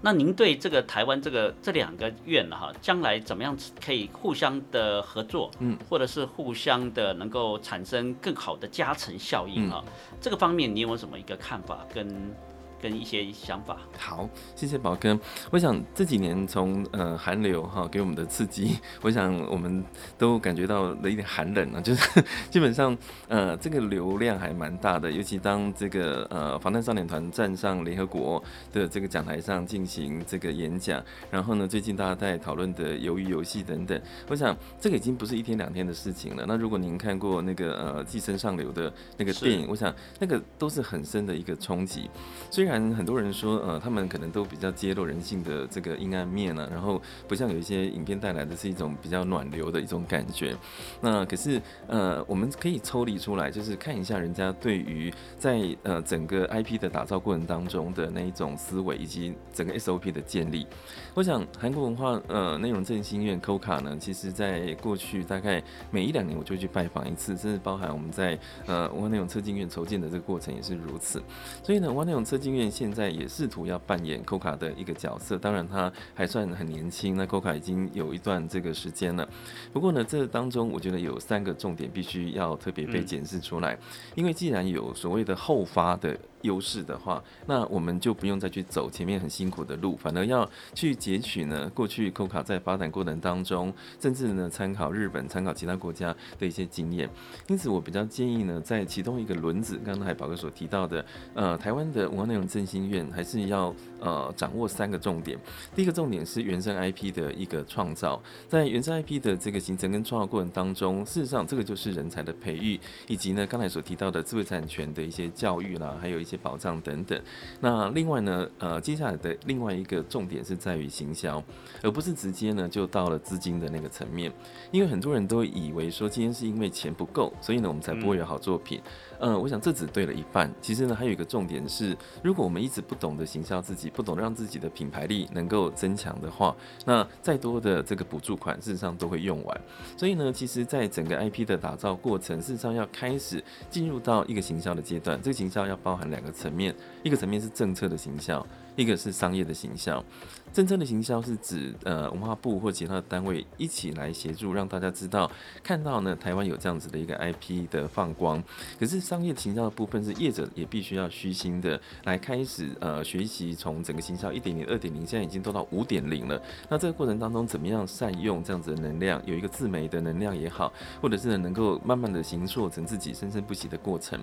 [0.00, 9.84] 那您对这个台湾这个这两个院哈，将来怎么样可以互相的合作，嗯，或者是互相的能够产生更好的加成效应啊？
[10.20, 12.34] 这个方面你有没有什么一个看法跟？
[12.80, 13.76] 跟一些想法。
[13.98, 15.18] 好，谢谢宝哥。
[15.50, 19.84] 我想这几年从呃韩流哈给我们的刺激，我想我们
[20.16, 36.44] 都感觉到了一点寒冷啊，就是 基本上呃这个流量还蛮大的，尤其当这个呃防弹少年团站上联合国的这个讲台上进行这个演讲，然后呢最近大家在讨论的鱿鱼游戏等等，我想这个已经不是一天两天的事情了。
[36.46, 42.08] 那如果您看过那个呃寄生上流的那个电影，我想那个都是很深的一个冲击，
[42.50, 42.67] 所以。
[42.68, 50.54] 虽然很多人说，呃，他们可能都比较揭露人性的这个阴暗面呢，然后不像有一些影片带来的是一种比较暖流的一种感觉。
[51.00, 60.66] 那可是，呃，我们可以抽离出来，就是看一下人家对于在呃整个 IP 的打造过程当中的那一种思维，以及整个 SOP 的建立。
[61.14, 71.22] 我想，韩国文化呃内容振兴院 KOCA 呢，其实在过去大概每一两年我就去拜访一次，甚至包含我们在呃文化内容策进院筹建的这个过程也是如此。
[71.62, 72.57] 所以呢，文化内容策进院。
[72.58, 79.28] 院现在也试图要扮演 Coca 的一个角色，当然他还算很年轻，那 Coca 已经有一段这个时间了。
[79.72, 83.78] 不过呢，这当中我觉得有三个重点必须要特别被检视出来，
[84.14, 86.14] 因为既然有所谓的后发的。
[86.42, 97.08] 优势的话，那我们就不用再去走前面很辛苦的路，反而要去截取呢过去 KOCA 在发展过程当中，甚至呢参考日本、参考其他国家的一些经验。
[97.48, 105.38] 因此，我比较建议呢，在其中一个轮子，刚才宝哥所提到的，呃，台湾的文化内容振兴院还是要呃掌握三个重点。
[105.76, 116.38] 第一个重点是原生 IP 的一个创造，在原生 IP 的这个形成跟创造过程当中，事实上这个就是人才的培育，以及呢刚才所提到的知识产权的一些教育啦，还有一些。
[116.40, 117.20] 保障等等，
[117.60, 121.42] 那另外呢，呃，接下来的另外一个重点是在于行销，
[121.82, 124.32] 而不是直接呢就到了资金的那个层面，
[124.70, 128.80] 因为很多人都以为说今天是因为钱不够，所以呢我们才不会有好作品。
[129.20, 130.52] 嗯，我想这只对了一半。
[130.60, 136.54] 其实呢，还有一个重点是，如果我们一直不懂得行销自己，不懂得让自己的品牌力能够增强的话，
[136.84, 139.60] 那再多的这个补助款，事实上都会用完。
[139.96, 145.20] 所以呢，其实，在整个 IP 的打造过程，事实上要开始进入到一个行销的阶段。
[145.20, 148.46] 这个行销要包含两个层面，一个层面是政策的行销，
[148.78, 150.02] 一个是商业的行销。
[150.50, 155.30] 真正的行销是指，呃，文化部或其他的单位一起来协助，让大家知道
[155.62, 158.42] 看到呢，台湾有这样子的一个 IP 的放光。
[158.80, 166.40] 可是商业行销的部分是业者也必须要虚心的来开始呃学习从整个行销一点零、二点零，现在已经都到五点零了。
[166.70, 174.18] 那这个过程当中，怎么样善用这样子的能量，有一个自媒的能量也好，或者是能够慢慢的形塑成自己生生不息的过程。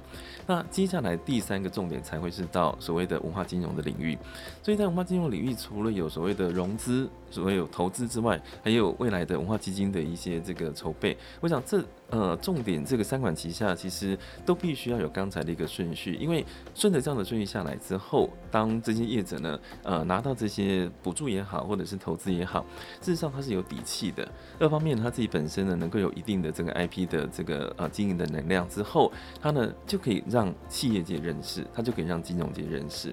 [0.47, 4.17] 那接下来第三个重点才会是到所谓的文化金融的领域。
[4.63, 11.17] 所以在文化金融领域，除了有所谓的融资、所谓有投资之外，还有未来的文化基金的一些这个筹备。
[11.41, 11.83] 我想这。
[12.11, 16.45] 呃，重点这个三管齐下，其实都必须要有刚才的一个顺序，因为
[16.75, 22.63] 顺着这样的顺序下来之后，当这些业者呢，呃，拿到这些补助也好，或者是投资也好，
[23.01, 24.25] 事实上他是有底气的。
[24.59, 33.11] 二方面，他自己本身呢，能够有一定的这个 IP 的这个呃经营的能量之后，他呢就可以让企业界认识，他就可以让金融界认识。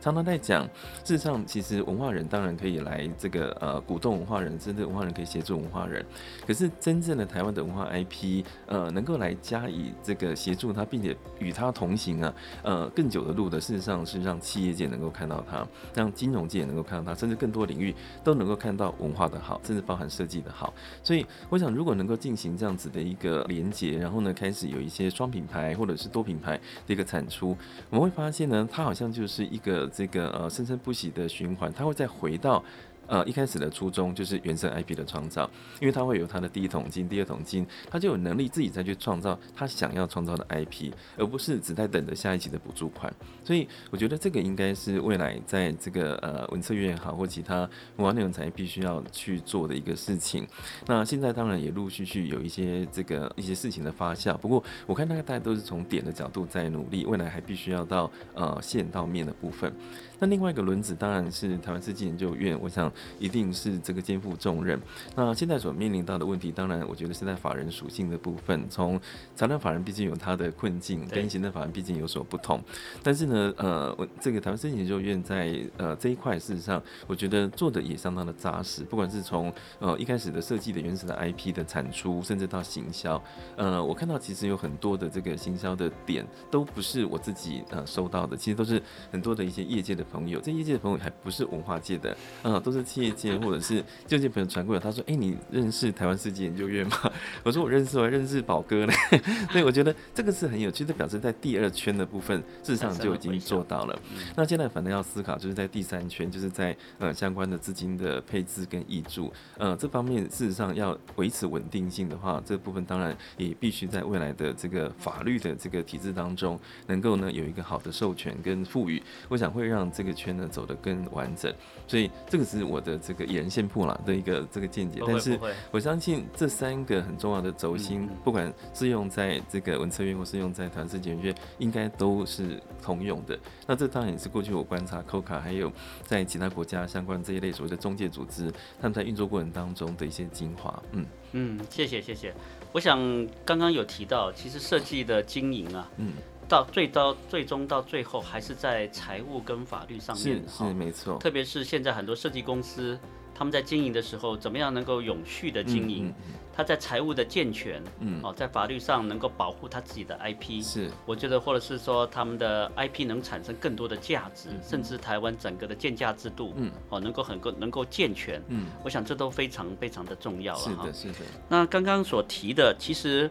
[0.00, 0.64] 常常在讲，
[1.04, 6.04] 事实上，其实文化人当然可以来这个呃鼓动文化人，甚至文化人可以协助文化人，
[6.44, 8.42] 可是真正的台湾的文化 IP。
[8.66, 17.94] 呃，能够来加以这个协助他，并且与他同行啊，呃，更久的路的，事实上是让企业界能够看到他，让金融界也能够看到他，甚至更多领域
[18.24, 20.74] 都能够看到文化的好，甚至包含设计的好。
[21.02, 27.56] 所以，我想如果能够进行这样子的一个连接，然后呢，开始有一些双品牌或者是多品牌的一个产出，
[27.90, 32.64] 我们会发现呢，它好像就是一个这个呃生生不息的循环，它会再回到。
[33.12, 35.48] 呃，一开始的初衷就是原生 IP 的创造，
[35.78, 43.12] 因为他会有他的第一桶金、第二桶金，他就有能力自己再去创造他想要创造的 IP，而不是只在等着下一期的补助款。
[43.44, 50.48] 所以我觉得这个应该是未来在这个呃文策院也好，或其他文化内容产业必须要去做的一个事情。
[50.86, 59.70] 那现在当然也陆续续有一些这个一些事情的发酵，不过我看大概大家都是从点的角度在努力，未来还必须要到呃线到面的部分。
[60.18, 64.80] 那另外一个轮子当然是台湾设计研究院，我想一定是这个肩负重任。
[65.14, 68.68] 那现在所面临到的问题，当然我觉得是在法人属性的部分。
[68.70, 69.00] 从
[69.34, 72.62] 财团法人毕竟有它的困境，跟行政法人毕竟有所不同。
[73.02, 78.84] 但是呢，呃，我这个台湾设计研究院在呃这一块，事实上我觉得做的也相当的扎实。
[78.84, 83.20] 不管是从呃一开始的设计的原始的 IP 的产出，甚至到行销，
[83.56, 90.02] 呃，我看到其实有很多的这个行销的点，都不是我自己呃收到的，其实都是很多的一些业界的。
[90.12, 94.80] 朋友，这业界的朋友还不是文化界的，啊，都是企业界或者是就业朋友传过来。
[94.80, 96.96] 他说：“哎、欸，你认识台湾世界研究院吗？”
[97.44, 98.92] 我说：“我认识，我还认识宝哥呢。
[99.52, 103.98] ”所以我觉得这个是很有趣的，表示在第二圈的部分，事实上就已经做到了。
[104.36, 121.52] 那现在反正要思考，就是在第三圈，就是在呃相关的资金的配置跟挹注，呃，这方面事实上要维持稳定性的话，这部分当然也必须在未来的这个法律的这个体制当中，能够呢有一个好的授权跟赋予，我想会让这个圈呢走得更完整，
[121.86, 125.00] 所以这个是我的这个野人线铺了的一个这个见解。
[125.06, 125.38] 但是
[125.70, 133.38] 我相信这三个很重要的轴心，不管是用在这个文策院或是用在台湾设计研究院，应该都是通用的。
[133.66, 135.70] 那这当然也是过去我观察 COCA 还有
[136.04, 140.82] 在其他国家相关这一类所谓的中介组织，他们在运作过程当中的一些精华。
[140.92, 142.34] 嗯嗯，谢谢谢谢。
[142.72, 142.98] 我想
[143.44, 146.12] 刚刚有提到，其实设计的经营啊，嗯。
[146.52, 151.16] 到最到最终到最后还是在财务跟法律上面，是是没错。
[151.16, 152.98] 特别是现在很多设计公司，
[153.34, 156.12] 他们在经营的时候，怎么样能够永续的经营？
[156.54, 160.90] 他在财务的健全，嗯，哦，在法律上能够保护他自己的 IP，是。
[161.06, 170.84] 我觉得或者是说他们的 IP 能产生更多的价值，嗯、甚至台湾整个的建价制度，嗯，哦，能够很够能够健全，嗯，我想这都非常非常的重要了哈。
[170.84, 171.26] 是的，是的。
[171.48, 173.30] 那刚刚所提的，其实。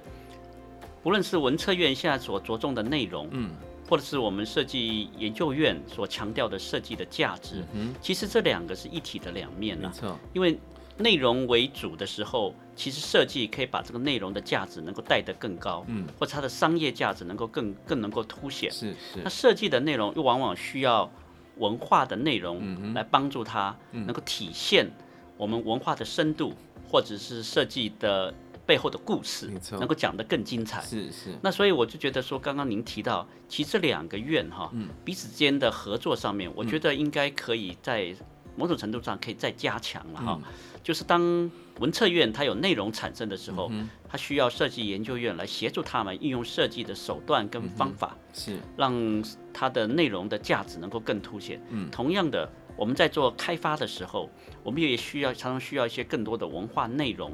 [1.03, 3.49] 不论是文策院现在所着重的内容，嗯，
[3.89, 9.91] 或者是我们设计研究院所强调的设计的价值，嗯，其实这两个是一体的两面呢。
[9.93, 10.59] 没错，因为
[10.97, 18.69] 内容为主的时候，其实设计可以把这个内容的价值能够带得更高，嗯，或者它的商业价值能够更更能够凸显。
[18.71, 19.19] 是是。
[19.23, 21.09] 那设计的内容又往往需要
[21.57, 24.87] 文化的内容来帮助它能够体现
[25.35, 26.53] 我们文化的深度，
[26.87, 28.31] 或者是设计的。
[28.71, 31.37] 背后的故事能够讲得更精彩，是是。
[31.43, 34.71] 那所以我就觉得说，刚刚您提到，其实这两个院哈，
[35.03, 38.15] 彼此间的合作上面，我觉得应该可以在
[38.55, 40.39] 某种程度上可以再加强了哈。
[40.81, 43.69] 就是当文策院它有内容产生的时候，
[44.07, 51.61] 它需要设计研究院来协助他们运用设计的手段跟方法，是让它的内容的价值能够更凸显。
[51.71, 52.49] 嗯，同样的。
[52.81, 54.27] 我们在做开发的时候，
[54.63, 57.31] 我们也需要常常需要一些更多的文化内容，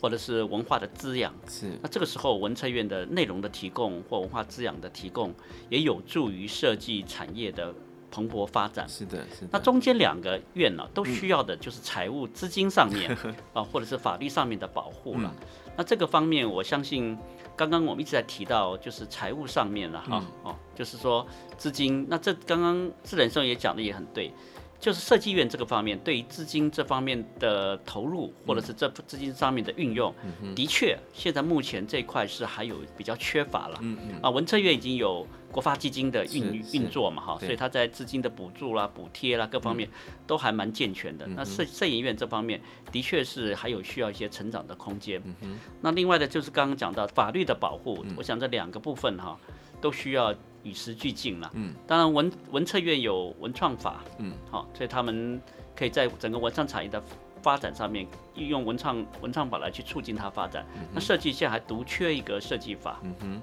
[0.00, 1.34] 或者是文化的滋养。
[1.48, 5.34] 是，那这个时候文策院的内容的提供或文化滋养的提供，
[5.68, 7.74] 也有助于设计产业的
[8.08, 8.88] 蓬勃发展。
[8.88, 9.48] 是的，是的。
[9.50, 13.10] 那中间两个院呢，都需要的就是财务资金上面
[13.52, 15.34] 啊，或者是法律上面的保护了。
[15.76, 17.18] 那这个方面，我相信
[17.56, 21.26] 刚刚我们一直在提到，就是财务上面了哈，哦、嗯，就是说
[21.58, 22.06] 资金。
[22.08, 24.32] 那这刚刚自然生也讲的也很对。
[24.84, 33.78] 就是设计院这个方面，对于资金这方面的投入，或者是这资金上面的运用，嗯、的确，现在目前这一块是还有比较缺乏了。
[33.80, 34.20] 嗯嗯。
[34.20, 39.88] 啊，文策院已经有国发基金的运运作嘛，哈，所以它在资金的补助啦、补贴啦各方面
[40.26, 41.26] 都还蛮健全的。
[41.28, 42.60] 嗯、那摄摄影院这方面，
[42.92, 45.18] 的确是还有需要一些成长的空间。
[45.24, 45.58] 嗯哼。
[45.80, 49.34] 那另外的，就是刚刚讲到法律的保护，嗯、我想这两个部分哈，
[49.80, 50.34] 都需要。
[50.64, 55.40] 与时俱进了，嗯，当然文文策院有文创法，嗯，好，所以他们
[55.76, 57.00] 可以在整个文创产业的
[57.42, 60.66] 发展上面，运用文创文创法来去促进它发展。
[60.74, 63.42] 嗯、那设计现在还独缺一个设计法，嗯哼，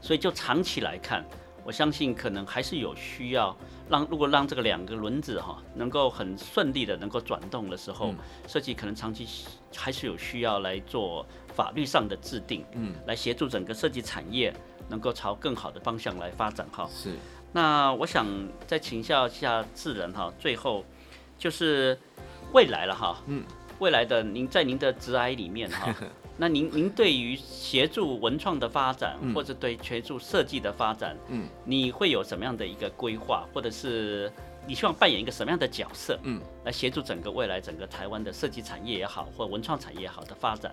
[0.00, 1.22] 所以就长期来看，
[1.62, 3.54] 我相信可能还是有需要
[3.90, 8.16] 让，如果让这个两个轮子哈能够很顺利的能够转动的时候，嗯、
[8.48, 9.28] 设计可能长期
[9.76, 14.54] 还是有需要来做法律上的制定，嗯，来协助整个设计产业。
[14.92, 17.14] 能够朝更好的方向来发展哈，是。
[17.50, 18.26] 那我想
[18.66, 20.84] 再请教一下智仁哈，最后
[21.38, 21.98] 就是
[22.52, 23.42] 未来了哈，嗯，
[23.78, 25.94] 未来的您在您的职涯里面哈，
[26.36, 34.30] 那您您对于协助文创的发展，嗯、或者对协助设计的发展，嗯，你会有什么样的一个规划，或者是
[34.66, 40.70] 你希望扮演一个什么样的角色，嗯，来协助整个未来整个台湾的设计产业也好，或文创产业也好的发展？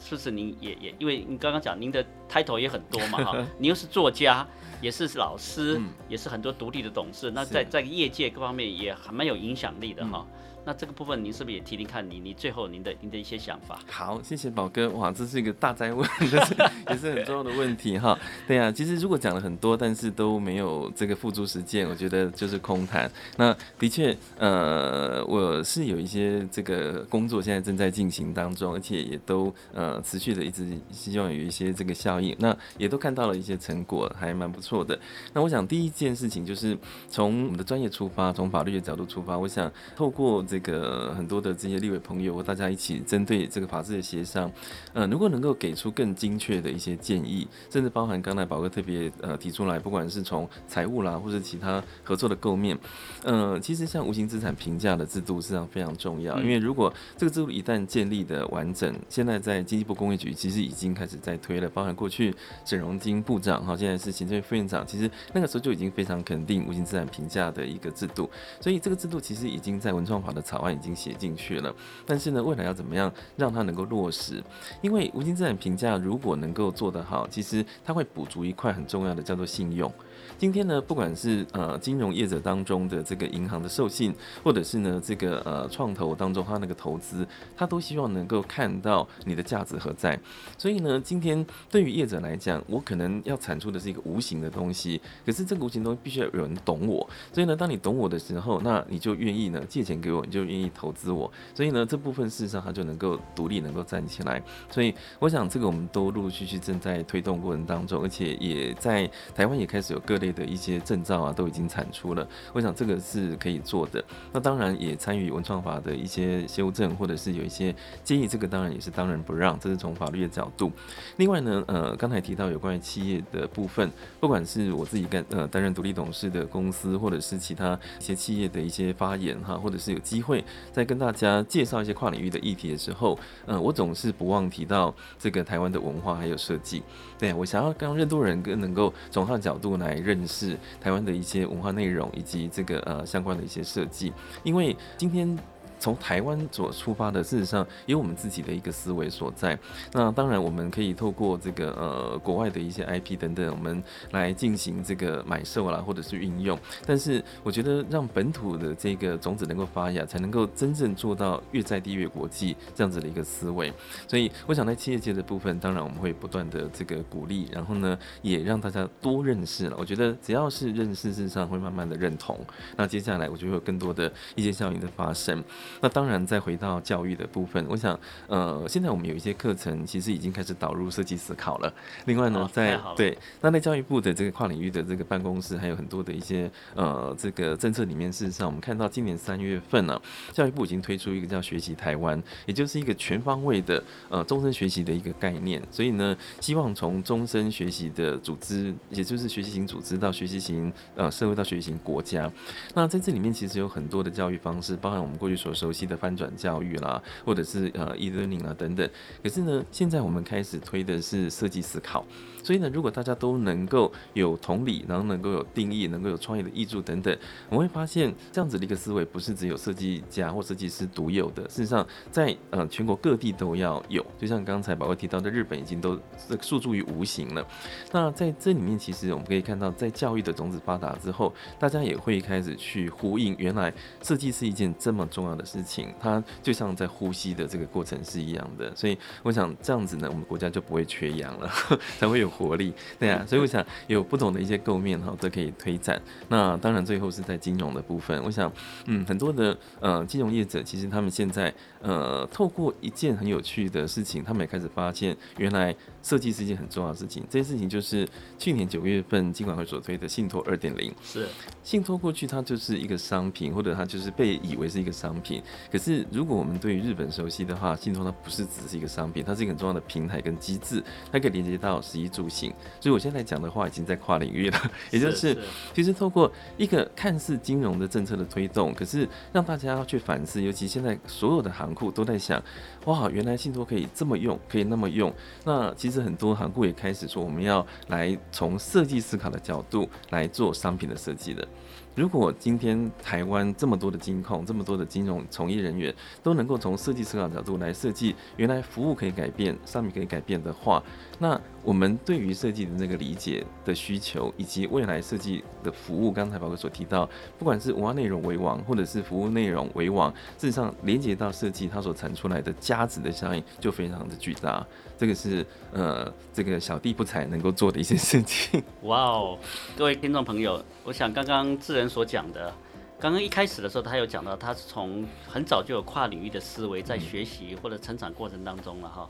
[0.00, 4.46] 是不是您也也因为您刚刚讲您的 title 也很多嘛 哈，您又是作家，
[4.80, 10.26] 也是老师，嗯、也是很多独立的董事，那在在业界各方面也还蛮有影响力的哈。
[10.32, 10.37] 嗯
[10.68, 13.80] 那这个部分，您是不是也提听看你你最后您的您的一些想法？
[13.90, 16.54] 好，谢谢宝哥，哇，这是一个大哉问， 这是
[16.90, 18.18] 也是很重要的问题哈。
[18.46, 23.10] 对啊，其实如果讲了很多，但是都没有这个付诸实践，我觉得就是空谈。
[23.38, 34.98] 那的确，呃，我是有一些这个工作现在正在进行当中，而且也都呃持续的一直希望有一些这个效应，那也都看到了一些成果，还蛮不错的。
[35.32, 36.76] 那我想第一件事情就是
[37.08, 40.57] 从我们的专业出发，从法律的角度出发，我想透过这。
[40.58, 44.50] 这个很多的这些立委朋友，大家一起针对这个法制的协商，
[44.92, 52.76] 呃，如果能够给出更精确的一些建议，甚至包含刚才宝哥特别呃提出来，不管是从财务啦，或是其他合作的构面，
[53.22, 62.34] 呃，其实像无形资产评价的制度实际上非常重要，因为如果这个制度一旦建立的完整，现在在经济部工业局其实已经开始在推了，包含过去
[62.64, 68.28] 沈荣金部长哈，现在是行政院副院长，其实那个时候就已经非常肯定无形资产评价的一个制度，
[68.60, 71.70] 所以这个制度其实已经在文创法的草案已经写进去了，
[72.06, 74.42] 但是呢，未来要怎么样让它能够落实？
[74.80, 79.92] 因为无形资产评价如果能够做得好，其实它会补足一块很重要的，叫做信用。
[80.38, 84.14] 今天呢，不管是呃金融业者当中的这个银行的授信，
[84.44, 87.26] 或者是呢这个呃创投当中他那个投资，
[87.56, 90.16] 他都希望能够看到你的价值何在。
[90.56, 97.04] 所以呢，今天对于业者来讲，我可能要产出的是一个无形的东西，可是这个无形东西必须要有人懂我。
[97.32, 101.28] 所以呢，当你懂我的时候，那你就愿意呢借钱给我，你就愿意投资我。
[101.52, 104.40] 所以呢，这部分事实上他就能够独立，能够站起来。
[104.70, 110.27] 所以我想这个我们都陆陆续续正在推动过程当中，而且也在台湾也开始有各类。
[110.32, 112.26] 的一些证照啊，都已经产出了。
[112.52, 114.02] 我想这个是可以做的。
[114.32, 117.74] 那当然也参与文创法的一些修正，或者是有一些
[118.04, 119.58] 建议，这个当然也是当仁不让。
[119.58, 120.70] 这是从法律的角度。
[121.16, 136.82] 另外呢，呃，刚才提到有关于企业的部分，不管是我自己干呃担任独立董事的公司，或者是其他一些企业的一些发言哈，或者是有机会在跟大家介绍一些跨领域的议题的时候，呃，我总是不忘提到这个台湾的文化还有设计。
[137.18, 144.12] 对，我想要让更多人更能够从他的角度来认是台湾的一些文化内容，以及这个呃相关的一些设计，
[144.42, 145.38] 因为今天。
[145.78, 149.58] 从台湾所出发的，事实上有我们自己的一个思维所在。
[149.92, 156.58] 那当然，我们可以透过这个呃国外的一些 IP 等等，我们来进行这个买受啦，或者是运用。
[156.84, 163.72] 但是，我觉得让本土的这个种子能够发芽，才能够真正做到越在地越国际这样子的一个思维。
[164.06, 169.76] 所以，我想在企业界的部分，当然我们会不断的这个鼓励，然后呢，也让大家多认识了。
[169.78, 172.38] 我觉得只要是认识，事实上会慢慢的认同。
[172.76, 175.42] 那接下来，我就会有更多的一些效应的发生。
[175.80, 181.72] 那当然，再回到教育的部分，我想，呃，现在我们有一些课程其实已经开始导入设计思考了。
[182.06, 190.02] 另外呢，在对，那在教育部的这个跨领域的这个办公室，还有很多的一些呃这个政策里面，事实上我们看到今年三月份呢、啊，
[190.32, 195.62] 教育部已经推出一个叫学习台湾，也就是一个全方位的呃终身学习的一个概念。
[195.70, 202.30] 所以呢，希望从终身学习的组织，也就是学习型组织到学习型呃社会到学习型国家。
[202.74, 205.52] 那在这里面其实有很多的教育方式，包含我们过去所。
[205.58, 208.88] 熟悉的翻转教育啦，或者是呃 e-learning 啊等等。
[209.22, 212.06] 可是呢，现在我们开始推的是设计思考。
[212.48, 217.14] 所以呢，如果大家都能够有同理，然后能够有定义，能够有创意的艺术等等，
[217.50, 224.02] 我们会发现这样子的一个思维不是只有设计家或设计师独有的，事实上在呃全国各地都要有。
[224.18, 226.00] 就像刚才宝哥提到的，日本已经都
[226.40, 227.46] 诉诸于无形了。
[227.92, 233.70] 那在这里面，其实我们可以看到，在教育的种子发达之后，大家也会开始去呼应，原来
[234.02, 238.74] 设计是一件这么重要的事情，它就像在呼吸的这个过程是一样的。
[238.74, 241.50] 所以我想这样子呢，我们国家就不会缺氧了，
[242.00, 242.37] 才会有。
[242.38, 246.00] 活力，对啊，所以我想有不同的一些构面哈，都可以推展。
[246.28, 248.50] 那当然最后是在金融的部分，我想，
[248.86, 255.74] 嗯，很多的呃金融业者其实他们现在呃透过一件很有趣的事情，他们也开始发现原来。
[256.08, 260.90] 设计是一件很重要的事情，这件事情就是去年九月份金管会所推的信托二点零。
[261.02, 261.28] 是，
[261.62, 265.42] 信托过去它就是一个商品，或者它就是被以为是一个商品。
[265.70, 270.82] 可是如果我们对于日本熟悉的话，信托它不是只是一个商品，它是一个很重要的平台跟机制，
[271.12, 272.50] 它可以连接到十一住行。
[272.80, 274.58] 所以我现在讲的话已经在跨领域了，
[274.90, 275.36] 也就是
[275.74, 282.42] 其实透过一个看似金融的政策的推动，可是让大家要去反思，尤其现在所有的行库都在想，
[282.86, 285.12] 哇，原来信托可以这么用，可以那么用。
[285.44, 285.97] 那其实。
[286.02, 291.46] 很多行库也开始说，我们要来从设计思考的角度来做商品的设计的。
[291.94, 295.92] 如果今天台湾这么多的金控、这么多的金融从业人员
[296.22, 300.80] 都能够从设计思考角度来设计，原来服务可以改变，商品可以改变的话，
[301.20, 314.64] 那我们对于设计的那个理解的需求，以及未来设计的服务，刚才宝哥所提到，不管是文化内容为王，或者是服务内容为王，事实上连接到设计它所产出来的价值的效应就非常的巨大。
[314.96, 318.62] 这个是呃，这个小弟不才能够做的一些事情。
[318.82, 319.38] 哇哦，
[319.76, 322.54] 各位听众朋友，我想刚刚智仁所讲的，
[323.00, 329.08] 刚刚一开始的时候，他有讲到，他是从很早就有跨领域的思维，在学习或者成长过程当中了哈。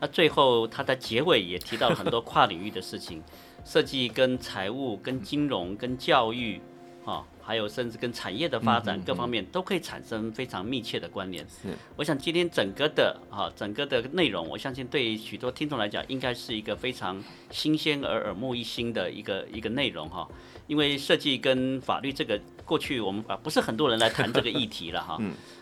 [0.00, 3.22] 那最后它的结尾也提到了很多跨领域的事情，
[3.64, 6.60] 设计跟财务、跟金融、跟教育，
[7.04, 7.24] 哈。
[7.42, 11.44] 还有甚至跟产业的发展各方面都可以产生非常密切的关联。
[11.48, 17.20] 是，我想今天整个的哈整个的内容，我相信对许多听众来讲，应该是一个非常
[17.50, 20.28] 新鲜而耳目一新的一个一个内容哈。
[20.68, 25.18] 因为设计跟法律这个过去我们啊不是很多人来谈这个议题了哈，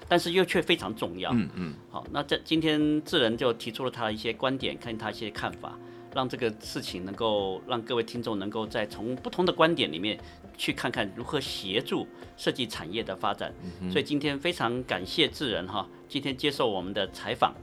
[0.08, 1.30] 但是又却非常重要。
[1.32, 1.74] 嗯嗯。
[1.90, 5.78] 好，那这今天智仁就提出了他的一些观点，看他一些看法。
[6.14, 10.18] 让这个事情能够让各位听众能够在从不同的观点里面
[10.56, 13.54] 去看看如何协助设计产业的发展。
[13.90, 17.54] 所以今天非常感谢智仁哈，今天接受我们的采访，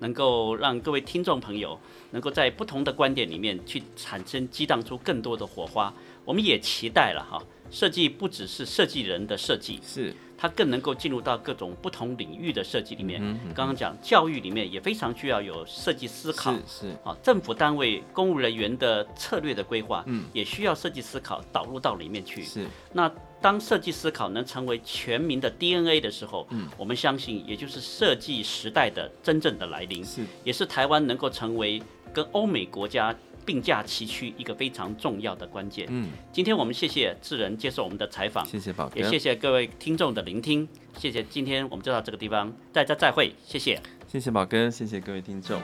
[0.00, 1.80] 能够让各位听众朋友
[2.10, 5.92] 能够在不同的观点里面去产生激荡出更多的火花。
[6.26, 10.14] 我们也期待了哈，设计不只是设计人的设计，是。
[10.36, 13.20] 它更能够进入到各种不同领域的设计里面。
[13.54, 22.42] 刚刚讲教育里面也非常需要有设计思考，是啊，政府单位公务人员的策略的规划，嗯，也需要设计思考导入到里面去。
[22.42, 23.10] 是，那
[23.40, 31.82] 当设计思考能成为全民的 DNA 的时候，嗯，我们相信也就是设计时代的真正的来临，是，也是台湾能够成为
[32.12, 33.14] 跟欧美国家。
[33.44, 35.86] 并驾齐驱，一个非常重要的关键。
[35.90, 40.66] 嗯，今天我们谢谢智仁接受我们的采访，谢谢宝哥，也谢谢各位听众的聆听，
[40.98, 41.22] 谢谢。
[41.24, 45.60] 今天我们就到这个地方，大家再会，谢谢，谢谢宝哥，谢谢各位听众。